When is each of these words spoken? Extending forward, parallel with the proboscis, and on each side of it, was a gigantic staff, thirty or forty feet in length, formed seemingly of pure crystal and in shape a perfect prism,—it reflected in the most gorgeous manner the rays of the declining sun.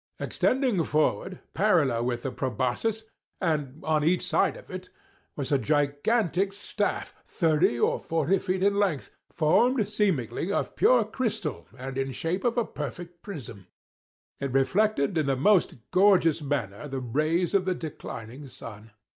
Extending 0.19 0.83
forward, 0.83 1.41
parallel 1.53 2.05
with 2.05 2.23
the 2.23 2.31
proboscis, 2.31 3.03
and 3.39 3.83
on 3.85 4.03
each 4.03 4.25
side 4.25 4.57
of 4.57 4.71
it, 4.71 4.89
was 5.35 5.51
a 5.51 5.59
gigantic 5.59 6.53
staff, 6.53 7.13
thirty 7.23 7.79
or 7.79 7.99
forty 7.99 8.39
feet 8.39 8.63
in 8.63 8.79
length, 8.79 9.11
formed 9.29 9.87
seemingly 9.87 10.51
of 10.51 10.75
pure 10.75 11.05
crystal 11.05 11.67
and 11.77 11.99
in 11.99 12.13
shape 12.13 12.43
a 12.43 12.65
perfect 12.65 13.21
prism,—it 13.21 14.51
reflected 14.51 15.19
in 15.19 15.27
the 15.27 15.37
most 15.37 15.75
gorgeous 15.91 16.41
manner 16.41 16.87
the 16.87 16.99
rays 16.99 17.53
of 17.53 17.65
the 17.65 17.75
declining 17.75 18.47
sun. 18.47 18.89